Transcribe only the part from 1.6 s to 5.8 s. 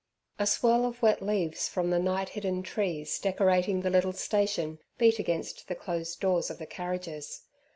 from the night hidden trees decorating the little station beat against the